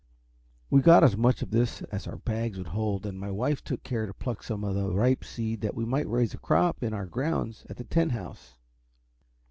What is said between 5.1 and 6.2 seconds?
seed, that we might